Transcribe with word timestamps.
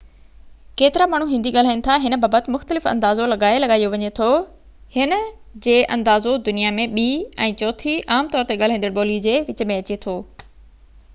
ڪيترا 0.81 1.05
ماڻهو 1.09 1.27
هندي 1.31 1.49
ڳالهائين 1.55 1.81
ٿا 1.87 1.95
هن 2.05 2.17
بابت 2.21 2.47
مختلف 2.55 2.85
اندازو 2.91 3.27
لڳائي 3.33 3.59
لڳايو 3.63 3.91
وڃي 3.93 4.09
ٿو 4.21 4.29
هن 4.95 5.13
جي 5.67 5.75
اندازو 5.97 6.33
دنيا 6.49 6.71
۾ 6.79 6.87
ٻي 6.95 7.05
۽ 7.49 7.53
چوٿين 7.61 8.11
عام 8.15 8.31
طور 8.37 8.47
تي 8.53 8.57
ڳالهائيندڙ 8.63 8.91
ٻولي 8.97 9.19
جي 9.27 9.37
وچ 9.53 9.61
۾ 9.75 9.77
اچي 9.85 9.99
ٿو 10.07 10.17